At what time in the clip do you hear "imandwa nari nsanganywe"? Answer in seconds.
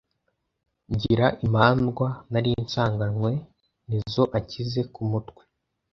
1.45-3.31